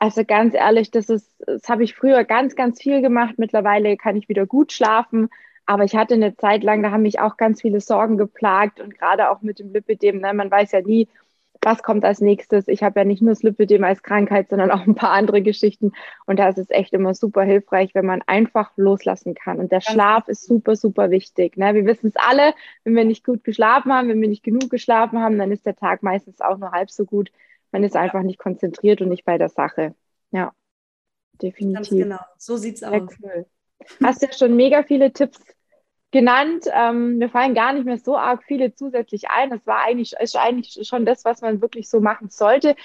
[0.00, 3.34] Also ganz ehrlich, das ist, das habe ich früher ganz, ganz viel gemacht.
[3.36, 5.28] Mittlerweile kann ich wieder gut schlafen.
[5.66, 8.98] Aber ich hatte eine Zeit lang, da haben mich auch ganz viele Sorgen geplagt und
[8.98, 10.18] gerade auch mit dem Lipidem.
[10.18, 10.32] Ne?
[10.32, 11.08] Man weiß ja nie,
[11.62, 12.68] was kommt als nächstes.
[12.68, 15.92] Ich habe ja nicht nur das Lipidem als Krankheit, sondern auch ein paar andere Geschichten.
[16.26, 19.58] Und da ist es echt immer super hilfreich, wenn man einfach loslassen kann.
[19.58, 21.56] Und der Schlaf ist super, super wichtig.
[21.56, 21.74] Ne?
[21.74, 25.20] Wir wissen es alle, wenn wir nicht gut geschlafen haben, wenn wir nicht genug geschlafen
[25.20, 27.30] haben, dann ist der Tag meistens auch nur halb so gut.
[27.72, 29.94] Man ist einfach nicht konzentriert und nicht bei der Sache.
[30.30, 30.52] Ja,
[31.42, 31.74] definitiv.
[31.74, 33.16] Ganz genau, so sieht es aus.
[33.22, 33.46] Cool.
[34.02, 35.40] Hast ja schon mega viele Tipps
[36.10, 36.66] genannt.
[36.72, 39.50] Ähm, mir fallen gar nicht mehr so arg viele zusätzlich ein.
[39.50, 42.76] Das war eigentlich, ist eigentlich schon das, was man wirklich so machen sollte.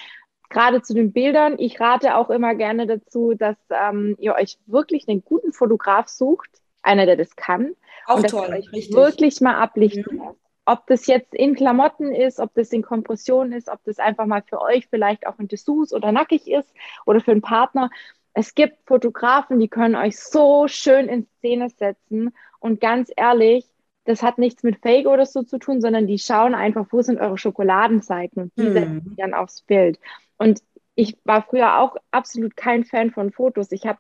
[0.50, 1.56] Gerade zu den Bildern.
[1.58, 6.50] Ich rate auch immer gerne dazu, dass ähm, ihr euch wirklich einen guten Fotograf sucht,
[6.82, 7.76] einer, der das kann.
[8.06, 8.96] Auch und toll, euch richtig.
[8.96, 10.36] wirklich mal ablichten mhm.
[10.66, 14.44] Ob das jetzt in Klamotten ist, ob das in Kompression ist, ob das einfach mal
[14.48, 16.74] für euch vielleicht auch in Dessous oder nackig ist
[17.06, 17.90] oder für einen Partner.
[18.34, 22.34] Es gibt Fotografen, die können euch so schön in Szene setzen
[22.64, 23.66] und ganz ehrlich,
[24.06, 27.20] das hat nichts mit Fake oder so zu tun, sondern die schauen einfach, wo sind
[27.20, 28.74] eure Schokoladenseiten und die hm.
[28.74, 30.00] setzen die dann aufs Bild.
[30.38, 30.62] Und
[30.96, 33.74] ich war früher auch absolut kein Fan von Fotos.
[33.74, 34.00] Ich habe,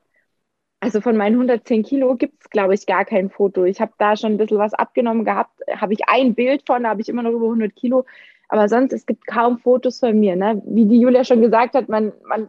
[0.80, 3.66] also von meinen 110 Kilo gibt es, glaube ich, gar kein Foto.
[3.66, 6.90] Ich habe da schon ein bisschen was abgenommen gehabt, habe ich ein Bild von, da
[6.90, 8.06] habe ich immer noch über 100 Kilo.
[8.48, 10.38] Aber sonst, es gibt kaum Fotos von mir.
[10.38, 10.62] Ne?
[10.66, 12.48] Wie die Julia schon gesagt hat, man, man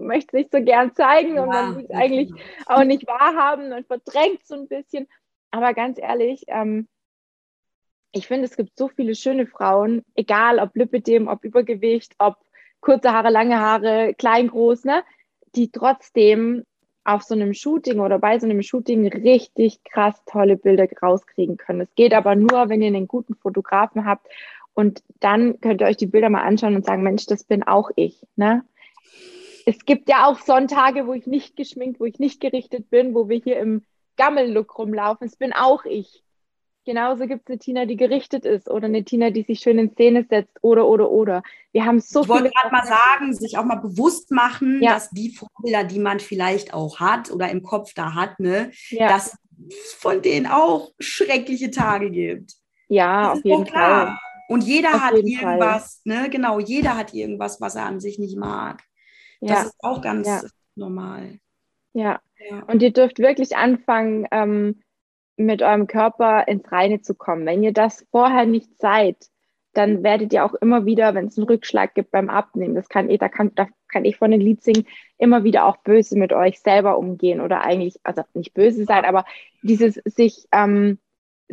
[0.00, 2.32] möchte es nicht so gern zeigen ja, und man will es eigentlich
[2.66, 5.06] auch nicht wahrhaben und verdrängt so ein bisschen.
[5.50, 6.88] Aber ganz ehrlich, ähm,
[8.12, 12.36] ich finde, es gibt so viele schöne Frauen, egal ob Lipidem, ob Übergewicht, ob
[12.80, 15.02] kurze Haare, lange Haare, klein, groß, ne,
[15.54, 16.64] die trotzdem
[17.04, 21.80] auf so einem Shooting oder bei so einem Shooting richtig krass tolle Bilder rauskriegen können.
[21.80, 24.26] Es geht aber nur, wenn ihr einen guten Fotografen habt
[24.74, 27.90] und dann könnt ihr euch die Bilder mal anschauen und sagen, Mensch, das bin auch
[27.96, 28.22] ich.
[28.36, 28.62] Ne?
[29.64, 33.28] Es gibt ja auch Sonntage, wo ich nicht geschminkt, wo ich nicht gerichtet bin, wo
[33.28, 33.82] wir hier im
[34.18, 35.26] Gammellook rumlaufen.
[35.26, 36.22] Es bin auch ich.
[36.88, 39.90] Genauso gibt es eine Tina, die gerichtet ist oder eine Tina, die sich schön in
[39.92, 41.42] Szene setzt oder, oder, oder.
[41.72, 44.94] Wir haben so ich wollte gerade mal sagen, sich auch mal bewusst machen, ja.
[44.94, 49.08] dass die Vorbilder, die man vielleicht auch hat oder im Kopf da hat, ne, ja.
[49.08, 49.36] dass
[49.68, 52.54] es von denen auch schreckliche Tage gibt.
[52.88, 54.16] Ja, das auf jeden Fall.
[54.48, 56.22] Und jeder auf hat irgendwas, Fall.
[56.22, 58.82] ne, genau, jeder hat irgendwas, was er an sich nicht mag.
[59.42, 59.56] Ja.
[59.56, 61.38] Das ist auch ganz normal.
[61.92, 62.20] Ja.
[62.50, 62.62] ja.
[62.66, 64.82] Und ihr dürft wirklich anfangen, ähm,
[65.36, 67.46] mit eurem Körper ins Reine zu kommen.
[67.46, 69.16] Wenn ihr das vorher nicht seid,
[69.72, 73.08] dann werdet ihr auch immer wieder, wenn es einen Rückschlag gibt beim Abnehmen, das kann
[73.08, 74.86] ich, da kann, da kann ich von den Lied singen,
[75.18, 79.24] immer wieder auch böse mit euch selber umgehen oder eigentlich, also nicht böse sein, aber
[79.62, 80.98] dieses sich ähm,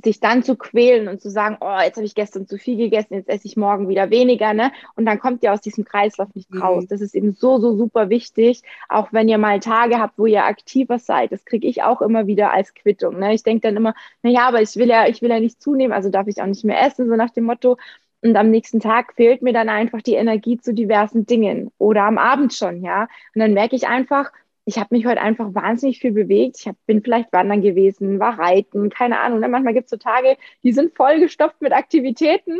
[0.03, 3.13] sich dann zu quälen und zu sagen, oh, jetzt habe ich gestern zu viel gegessen,
[3.13, 4.71] jetzt esse ich morgen wieder weniger, ne?
[4.95, 6.61] Und dann kommt ihr aus diesem Kreislauf nicht mhm.
[6.61, 6.85] raus.
[6.87, 10.43] Das ist eben so, so super wichtig, auch wenn ihr mal Tage habt, wo ihr
[10.43, 11.31] aktiver seid.
[11.31, 13.19] Das kriege ich auch immer wieder als Quittung.
[13.19, 13.33] Ne?
[13.33, 15.93] Ich denke dann immer, na ja, aber ich will ja, ich will ja nicht zunehmen,
[15.93, 17.77] also darf ich auch nicht mehr essen, so nach dem Motto.
[18.21, 22.17] Und am nächsten Tag fehlt mir dann einfach die Energie zu diversen Dingen oder am
[22.17, 23.03] Abend schon, ja.
[23.33, 24.31] Und dann merke ich einfach,
[24.65, 26.57] ich habe mich heute einfach wahnsinnig viel bewegt.
[26.59, 29.39] Ich hab, bin vielleicht wandern gewesen, war reiten, keine Ahnung.
[29.39, 29.47] Ne?
[29.47, 32.59] Manchmal gibt es so Tage, die sind vollgestopft mit Aktivitäten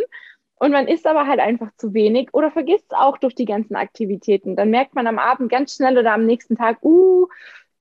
[0.58, 3.76] und man isst aber halt einfach zu wenig oder vergisst es auch durch die ganzen
[3.76, 4.56] Aktivitäten.
[4.56, 7.28] Dann merkt man am Abend ganz schnell oder am nächsten Tag, uh,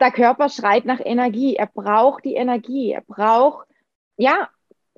[0.00, 1.56] der Körper schreit nach Energie.
[1.56, 2.92] Er braucht die Energie.
[2.92, 3.68] Er braucht,
[4.16, 4.48] ja,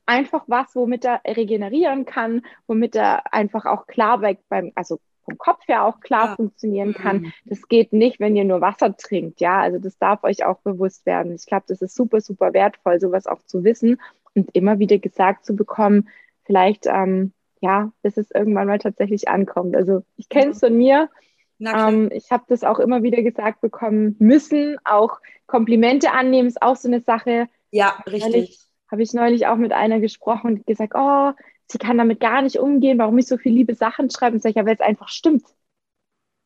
[0.06, 5.36] einfach was, womit er regenerieren kann, womit er einfach auch klar weg beim, also vom
[5.36, 6.36] Kopf her auch klar ja.
[6.36, 7.18] funktionieren kann.
[7.18, 7.32] Mhm.
[7.44, 9.40] Das geht nicht, wenn ihr nur Wasser trinkt.
[9.40, 11.34] Ja, also das darf euch auch bewusst werden.
[11.34, 14.00] Ich glaube, das ist super, super wertvoll, sowas auch zu wissen
[14.34, 16.08] und immer wieder gesagt zu bekommen,
[16.44, 19.76] vielleicht, ähm, ja, bis es irgendwann mal tatsächlich ankommt.
[19.76, 21.10] Also ich kenne es von mir.
[21.58, 24.76] Ähm, ich habe das auch immer wieder gesagt bekommen müssen.
[24.84, 27.48] Auch Komplimente annehmen ist auch so eine Sache.
[27.70, 28.60] Ja, richtig.
[28.90, 31.32] Habe ich neulich auch mit einer gesprochen und gesagt, oh,
[31.66, 34.34] sie kann damit gar nicht umgehen, warum ich so viele liebe Sachen schreibe.
[34.34, 35.44] Und sage ich, ja, weil es einfach stimmt.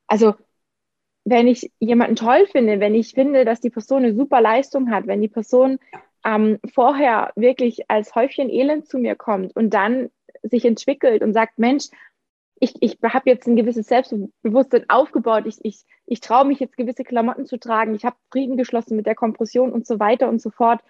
[0.07, 0.35] Also,
[1.25, 5.07] wenn ich jemanden toll finde, wenn ich finde, dass die Person eine super Leistung hat,
[5.07, 5.79] wenn die Person
[6.25, 10.11] ähm, vorher wirklich als Häufchen Elend zu mir kommt und dann
[10.43, 11.89] sich entwickelt und sagt, Mensch,
[12.61, 17.05] ich, ich habe jetzt ein gewisses Selbstbewusstsein aufgebaut, ich, ich, ich traue mich jetzt gewisse
[17.05, 20.51] Klamotten zu tragen, ich habe Frieden geschlossen mit der Kompression und so weiter und so
[20.51, 20.83] fort,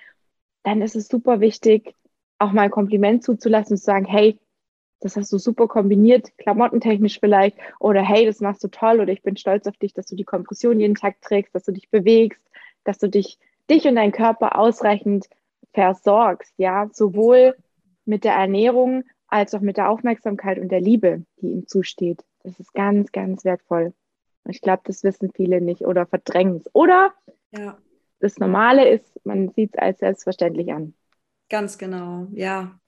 [0.64, 1.94] dann ist es super wichtig,
[2.40, 4.38] auch mal ein Kompliment zuzulassen und zu sagen, hey,
[5.00, 9.22] das hast du super kombiniert, klamottentechnisch vielleicht, oder hey, das machst du toll, oder ich
[9.22, 12.42] bin stolz auf dich, dass du die Kompression jeden Tag trägst, dass du dich bewegst,
[12.84, 15.28] dass du dich, dich und deinen Körper ausreichend
[15.72, 17.56] versorgst, ja, sowohl
[18.04, 22.24] mit der Ernährung als auch mit der Aufmerksamkeit und der Liebe, die ihm zusteht.
[22.42, 23.94] Das ist ganz, ganz wertvoll.
[24.48, 26.74] Ich glaube, das wissen viele nicht oder verdrängen es.
[26.74, 27.14] Oder
[27.52, 27.78] ja.
[28.18, 30.94] das Normale ist, man sieht es als selbstverständlich an.
[31.50, 32.80] Ganz genau, ja.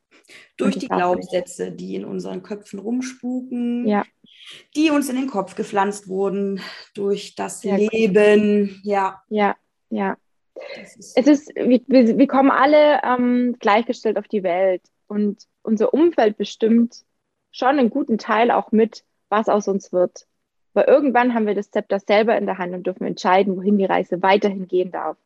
[0.56, 1.80] Durch die Glaubenssätze, nicht.
[1.80, 4.04] die in unseren Köpfen rumspuken, ja.
[4.76, 6.60] die uns in den Kopf gepflanzt wurden,
[6.94, 8.68] durch das ja, Leben.
[8.68, 8.80] Gut.
[8.84, 9.22] Ja.
[9.28, 9.56] Ja,
[9.90, 10.16] ja.
[10.80, 16.36] Ist es ist, wir, wir kommen alle ähm, gleichgestellt auf die Welt und unser Umfeld
[16.36, 17.02] bestimmt
[17.50, 20.26] schon einen guten Teil auch mit, was aus uns wird.
[20.72, 23.84] Weil irgendwann haben wir das Zepter selber in der Hand und dürfen entscheiden, wohin die
[23.84, 25.16] Reise weiterhin gehen darf.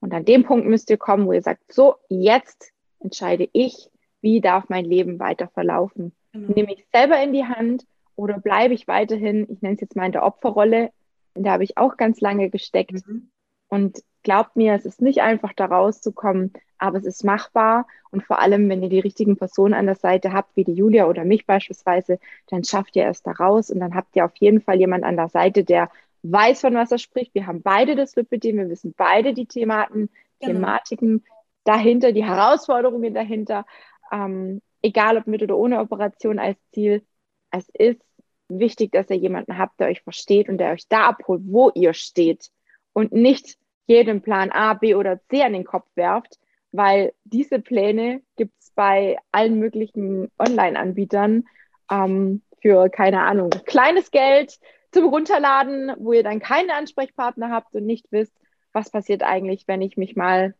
[0.00, 4.40] Und an dem Punkt müsst ihr kommen, wo ihr sagt, so, jetzt entscheide ich, wie
[4.40, 6.12] darf mein Leben weiter verlaufen.
[6.32, 6.48] Mhm.
[6.54, 7.84] Nehme ich selber in die Hand
[8.16, 10.90] oder bleibe ich weiterhin, ich nenne es jetzt mal in der Opferrolle,
[11.34, 13.06] in der habe ich auch ganz lange gesteckt.
[13.06, 13.30] Mhm.
[13.68, 17.86] Und glaubt mir, es ist nicht einfach, da rauszukommen, aber es ist machbar.
[18.10, 21.06] Und vor allem, wenn ihr die richtigen Personen an der Seite habt, wie die Julia
[21.06, 24.60] oder mich beispielsweise, dann schafft ihr es da raus und dann habt ihr auf jeden
[24.60, 25.90] Fall jemand an der Seite, der
[26.22, 27.34] weiß, von was er spricht.
[27.34, 30.08] Wir haben beide das Lipidem, wir wissen beide die Thematen,
[30.40, 30.54] genau.
[30.54, 31.24] Thematiken
[31.68, 33.66] dahinter, die Herausforderungen dahinter.
[34.10, 37.04] Ähm, egal ob mit oder ohne Operation als Ziel.
[37.50, 38.00] Es ist
[38.48, 41.94] wichtig, dass ihr jemanden habt, der euch versteht und der euch da abholt, wo ihr
[41.94, 42.50] steht
[42.92, 46.38] und nicht jedem Plan A, B oder C an den Kopf werft,
[46.72, 51.44] weil diese Pläne gibt es bei allen möglichen Online-Anbietern
[51.90, 54.58] ähm, für, keine Ahnung, kleines Geld
[54.92, 58.32] zum Runterladen, wo ihr dann keinen Ansprechpartner habt und nicht wisst,
[58.72, 60.54] was passiert eigentlich, wenn ich mich mal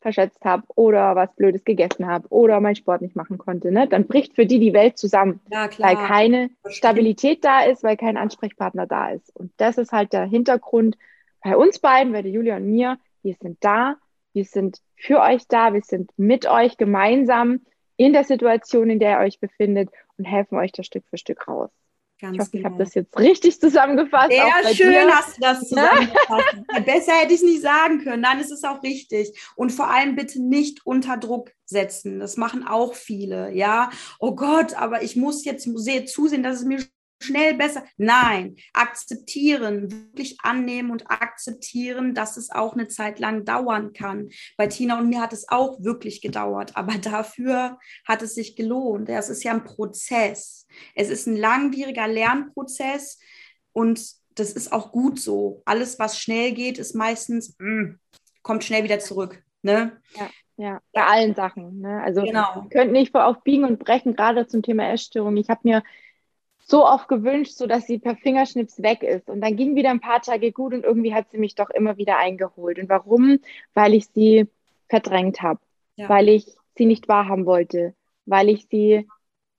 [0.00, 3.70] verschätzt habe oder was Blödes gegessen habe oder meinen Sport nicht machen konnte.
[3.70, 3.86] Ne?
[3.86, 8.16] Dann bricht für die die Welt zusammen, ja, weil keine Stabilität da ist, weil kein
[8.16, 9.34] Ansprechpartner da ist.
[9.36, 10.96] Und das ist halt der Hintergrund
[11.42, 12.98] bei uns beiden, bei der Julia und mir.
[13.22, 13.96] Wir sind da,
[14.32, 17.60] wir sind für euch da, wir sind mit euch gemeinsam
[17.96, 21.46] in der Situation, in der ihr euch befindet und helfen euch da Stück für Stück
[21.46, 21.70] raus.
[22.20, 22.60] Ganz ich hoffe, genau.
[22.60, 24.30] ich habe das jetzt richtig zusammengefasst.
[24.30, 25.10] Sehr schön dir.
[25.10, 26.84] hast du das zusammengefasst.
[26.84, 28.22] Besser hätte ich es nicht sagen können.
[28.22, 29.32] Nein, es ist auch richtig.
[29.56, 32.18] Und vor allem bitte nicht unter Druck setzen.
[32.18, 33.52] Das machen auch viele.
[33.52, 35.64] Ja, oh Gott, aber ich muss jetzt
[36.12, 36.80] zusehen, dass es mir
[37.20, 37.84] schnell besser.
[37.96, 44.30] Nein, akzeptieren, wirklich annehmen und akzeptieren, dass es auch eine Zeit lang dauern kann.
[44.56, 49.08] Bei Tina und mir hat es auch wirklich gedauert, aber dafür hat es sich gelohnt.
[49.08, 50.66] Es ist ja ein Prozess.
[50.94, 53.18] Es ist ein langwieriger Lernprozess
[53.72, 54.00] und
[54.34, 55.62] das ist auch gut so.
[55.66, 57.96] Alles, was schnell geht, ist meistens, mm,
[58.42, 59.42] kommt schnell wieder zurück.
[59.62, 60.00] Ne?
[60.16, 60.30] Ja.
[60.56, 61.80] Ja, bei allen Sachen.
[61.80, 62.02] Ne?
[62.02, 62.66] Also genau.
[62.70, 65.38] könnt nicht auf Biegen und Brechen, gerade zum Thema Essstörung.
[65.38, 65.82] Ich habe mir
[66.70, 69.28] so oft gewünscht, so dass sie per Fingerschnips weg ist.
[69.28, 71.96] Und dann ging wieder ein paar Tage gut und irgendwie hat sie mich doch immer
[71.96, 72.78] wieder eingeholt.
[72.78, 73.40] Und warum?
[73.74, 74.46] Weil ich sie
[74.88, 75.60] verdrängt habe,
[75.96, 76.08] ja.
[76.08, 79.08] weil ich sie nicht wahrhaben wollte, weil ich sie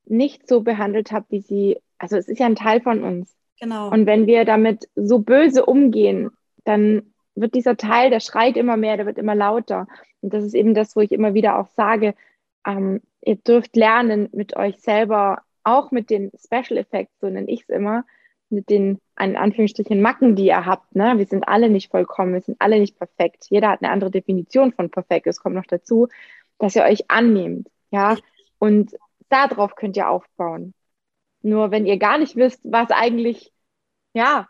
[0.05, 3.35] nicht so behandelt habe, wie sie, also es ist ja ein Teil von uns.
[3.59, 3.89] Genau.
[3.89, 6.31] Und wenn wir damit so böse umgehen,
[6.63, 9.87] dann wird dieser Teil, der schreit immer mehr, der wird immer lauter.
[10.21, 12.15] Und das ist eben das, wo ich immer wieder auch sage,
[12.65, 17.63] ähm, ihr dürft lernen, mit euch selber auch mit den Special Effects, so nenne ich
[17.63, 18.05] es immer,
[18.49, 20.95] mit den in Anführungsstrichen Macken, die ihr habt.
[20.95, 21.17] Ne?
[21.17, 23.47] Wir sind alle nicht vollkommen, wir sind alle nicht perfekt.
[23.49, 25.27] Jeder hat eine andere Definition von perfekt.
[25.27, 26.07] Es kommt noch dazu,
[26.57, 27.69] dass ihr euch annehmt.
[27.91, 28.17] Ja,
[28.59, 28.95] und
[29.29, 30.73] darauf könnt ihr aufbauen.
[31.41, 33.51] Nur wenn ihr gar nicht wisst, was eigentlich,
[34.13, 34.47] ja,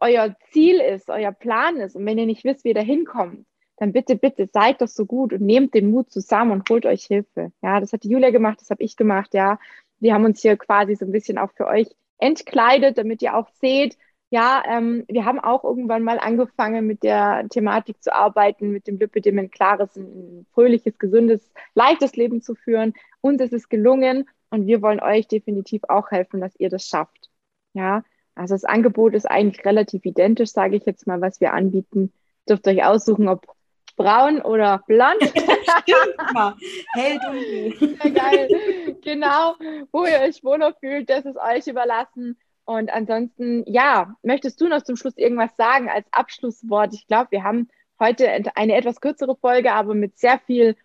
[0.00, 3.46] euer Ziel ist, euer Plan ist, und wenn ihr nicht wisst, wie ihr da hinkommt,
[3.78, 7.04] dann bitte, bitte seid doch so gut und nehmt den Mut zusammen und holt euch
[7.04, 7.52] Hilfe.
[7.62, 9.58] Ja, das hat die Julia gemacht, das habe ich gemacht, ja
[10.00, 13.48] wir haben uns hier quasi so ein bisschen auch für euch entkleidet, damit ihr auch
[13.60, 13.96] seht,
[14.30, 18.98] ja, ähm, wir haben auch irgendwann mal angefangen, mit der Thematik zu arbeiten, mit dem
[18.98, 22.92] Lipidem ein klares, ein fröhliches, gesundes, leichtes Leben zu führen.
[23.22, 27.30] Uns ist es gelungen und wir wollen euch definitiv auch helfen, dass ihr das schafft.
[27.72, 32.12] Ja, also das Angebot ist eigentlich relativ identisch, sage ich jetzt mal, was wir anbieten.
[32.48, 33.46] Dürft euch aussuchen, ob
[33.98, 35.18] braun oder blond.
[35.22, 36.54] Stimmt mal.
[36.94, 37.98] Hell dunkel.
[38.00, 38.48] Sehr geil.
[39.02, 39.56] Genau,
[39.92, 42.38] wo ihr euch wohler fühlt, das ist euch überlassen.
[42.64, 46.94] Und ansonsten, ja, möchtest du noch zum Schluss irgendwas sagen als Abschlusswort?
[46.94, 50.76] Ich glaube, wir haben heute eine etwas kürzere Folge, aber mit sehr viel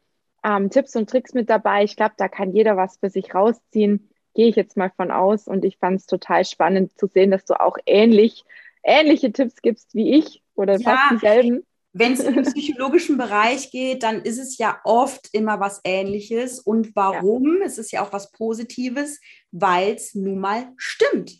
[0.43, 1.83] ähm, Tipps und Tricks mit dabei.
[1.83, 4.09] Ich glaube, da kann jeder was für sich rausziehen.
[4.33, 5.47] Gehe ich jetzt mal von aus.
[5.47, 8.45] Und ich fand es total spannend zu sehen, dass du auch ähnlich,
[8.83, 13.71] ähnliche Tipps gibst wie ich oder ja, fast dieselben wenn es in den psychologischen Bereich
[13.71, 16.59] geht, dann ist es ja oft immer was Ähnliches.
[16.59, 17.59] Und warum?
[17.59, 17.65] Ja.
[17.65, 21.37] Es ist ja auch was Positives, weil es nun mal stimmt.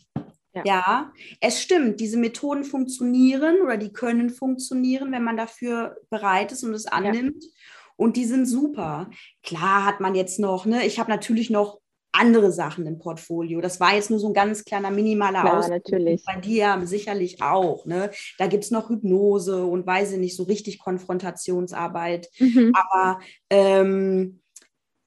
[0.54, 0.62] Ja.
[0.64, 1.12] ja.
[1.40, 2.00] es stimmt.
[2.00, 7.42] Diese Methoden funktionieren oder die können funktionieren, wenn man dafür bereit ist und es annimmt.
[7.42, 7.50] Ja.
[7.96, 9.10] Und die sind super.
[9.42, 11.80] Klar hat man jetzt noch, ne, ich habe natürlich noch
[12.14, 13.60] andere Sachen im Portfolio.
[13.60, 15.74] Das war jetzt nur so ein ganz kleiner minimaler Klar, Ausdruck.
[15.74, 16.24] natürlich.
[16.24, 17.86] Bei dir sicherlich auch.
[17.86, 18.10] Ne?
[18.38, 22.28] Da gibt es noch Hypnose und weiß ich nicht, so richtig Konfrontationsarbeit.
[22.38, 22.72] Mhm.
[22.74, 24.40] Aber ähm,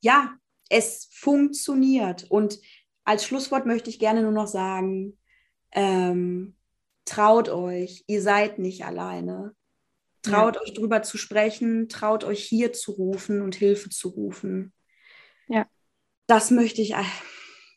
[0.01, 0.33] ja,
[0.69, 2.25] es funktioniert.
[2.29, 2.59] Und
[3.05, 5.17] als Schlusswort möchte ich gerne nur noch sagen,
[5.71, 6.55] ähm,
[7.05, 9.53] traut euch, ihr seid nicht alleine.
[10.23, 10.61] Traut ja.
[10.61, 14.73] euch drüber zu sprechen, traut euch hier zu rufen und Hilfe zu rufen.
[15.47, 15.65] Ja.
[16.27, 17.03] Das möchte ich, äh,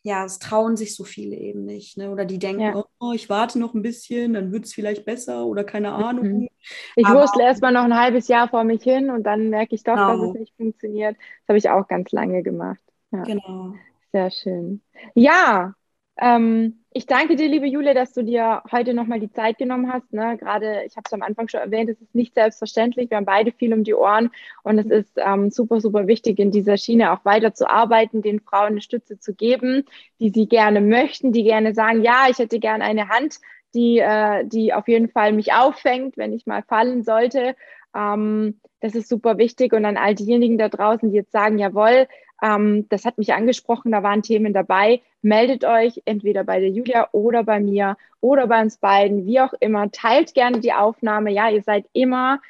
[0.03, 1.97] ja, es trauen sich so viele eben nicht.
[1.97, 2.11] Ne?
[2.11, 2.85] Oder die denken, ja.
[2.99, 5.95] oh, ich warte noch ein bisschen, dann wird es vielleicht besser oder keine mhm.
[5.95, 6.49] Ahnung.
[6.97, 9.75] Ich Aber, wusste erst mal noch ein halbes Jahr vor mich hin und dann merke
[9.75, 10.17] ich doch, genau.
[10.17, 11.17] dass es nicht funktioniert.
[11.17, 12.81] Das habe ich auch ganz lange gemacht.
[13.13, 13.23] Ja.
[13.23, 13.75] Genau.
[14.13, 14.83] Sehr schön.
[15.15, 15.75] Ja,
[16.21, 20.13] ähm, ich danke dir, liebe Julia, dass du dir heute nochmal die Zeit genommen hast.
[20.13, 20.37] Ne?
[20.39, 23.11] Gerade, ich habe es am Anfang schon erwähnt, es ist nicht selbstverständlich.
[23.11, 24.31] Wir haben beide viel um die Ohren
[24.65, 28.41] und es ist ähm, super, super wichtig, in dieser Schiene auch weiter zu arbeiten, den
[28.41, 29.85] Frauen eine Stütze zu geben,
[30.19, 33.39] die sie gerne möchten, die gerne sagen, ja, ich hätte gerne eine Hand,
[33.73, 37.55] die, äh, die auf jeden Fall mich auffängt, wenn ich mal fallen sollte.
[37.95, 39.73] Ähm, das ist super wichtig.
[39.73, 42.09] Und an all diejenigen da draußen, die jetzt sagen, jawohl,
[42.42, 45.00] ähm, das hat mich angesprochen, da waren Themen dabei.
[45.22, 49.53] Meldet euch entweder bei der Julia oder bei mir oder bei uns beiden, wie auch
[49.61, 49.90] immer.
[49.90, 51.31] Teilt gerne die Aufnahme.
[51.31, 52.40] Ja, ihr seid immer,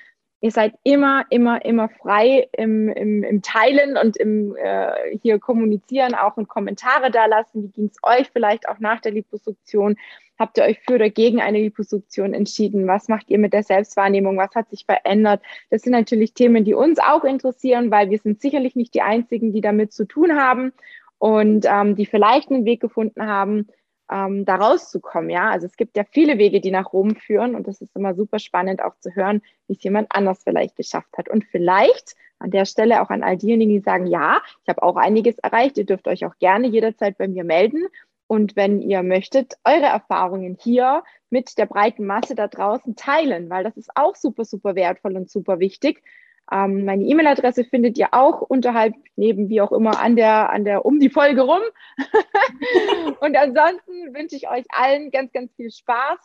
[0.41, 6.15] ihr seid immer, immer, immer frei im, im, im Teilen und im äh, hier kommunizieren,
[6.15, 7.65] auch in Kommentare da lassen.
[7.65, 9.97] Wie ging es euch vielleicht auch nach der Liposuktion?
[10.41, 12.87] Habt ihr euch für oder gegen eine Liposuktion entschieden?
[12.87, 14.39] Was macht ihr mit der Selbstwahrnehmung?
[14.39, 15.43] Was hat sich verändert?
[15.69, 19.53] Das sind natürlich Themen, die uns auch interessieren, weil wir sind sicherlich nicht die Einzigen,
[19.53, 20.73] die damit zu tun haben
[21.19, 23.69] und ähm, die vielleicht einen Weg gefunden haben,
[24.11, 25.29] ähm, da rauszukommen.
[25.29, 28.15] Ja, also es gibt ja viele Wege, die nach Rom führen und das ist immer
[28.15, 31.29] super spannend auch zu hören, wie es jemand anders vielleicht geschafft hat.
[31.29, 34.97] Und vielleicht an der Stelle auch an all diejenigen, die sagen, ja, ich habe auch
[34.97, 35.77] einiges erreicht.
[35.77, 37.85] Ihr dürft euch auch gerne jederzeit bei mir melden
[38.31, 43.65] und wenn ihr möchtet, eure Erfahrungen hier mit der breiten Masse da draußen teilen, weil
[43.65, 46.05] das ist auch super, super wertvoll und super wichtig.
[46.53, 50.87] Ähm, meine E-Mail-Adresse findet ihr auch unterhalb, neben wie auch immer, an der, an der,
[50.87, 51.61] um die Folge rum.
[53.21, 56.21] und ansonsten wünsche ich euch allen ganz, ganz viel Spaß.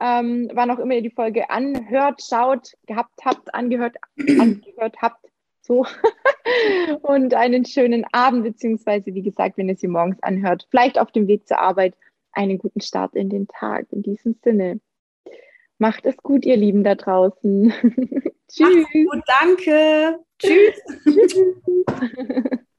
[0.00, 5.24] Ähm, wann auch immer ihr die Folge anhört, schaut, gehabt habt, angehört, angehört habt,
[5.64, 5.86] so.
[7.02, 11.26] und einen schönen Abend, beziehungsweise wie gesagt, wenn ihr sie morgens anhört, vielleicht auf dem
[11.26, 11.94] Weg zur Arbeit,
[12.32, 13.86] einen guten Start in den Tag.
[13.90, 14.80] In diesem Sinne.
[15.78, 17.72] Macht es gut, ihr Lieben da draußen.
[18.48, 18.86] Tschüss.
[18.92, 20.20] Gut, danke.
[20.38, 20.80] Tschüss.
[21.04, 21.34] Tschüss.